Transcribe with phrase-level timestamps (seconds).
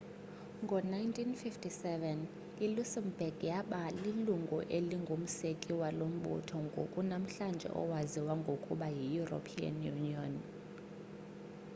[0.63, 1.87] ngo-1957
[2.65, 10.33] iluxembourg yaba lilungu elingumseki walo mbutho ngoku namhlanje owaziwa ngokuba yieuropean union